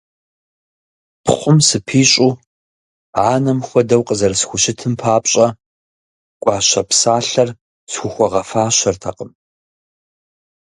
[1.25, 2.31] Пхъум сыпищӀу
[3.33, 5.47] анэм хуэдэу къызэрисхущытым папщӀэ
[6.41, 7.49] гуащэ псалъэр
[7.91, 9.31] схухуэгъэфащэртэкъым.